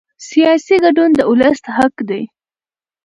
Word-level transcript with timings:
سیاسي 0.29 0.75
ګډون 0.83 1.09
د 1.15 1.19
ولس 1.29 1.59
حق 1.77 1.95
دی 2.09 2.23